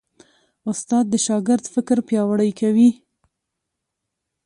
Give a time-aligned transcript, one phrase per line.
[0.71, 2.89] استاد د شاګرد فکر پیاوړی کوي.